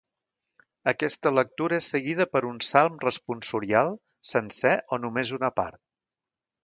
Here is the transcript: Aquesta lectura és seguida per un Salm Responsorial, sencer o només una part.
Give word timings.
Aquesta 0.91 1.31
lectura 1.39 1.77
és 1.83 1.89
seguida 1.95 2.27
per 2.37 2.41
un 2.51 2.57
Salm 2.69 2.95
Responsorial, 3.05 3.93
sencer 4.31 4.73
o 4.97 5.01
només 5.05 5.35
una 5.41 5.53
part. 5.61 5.81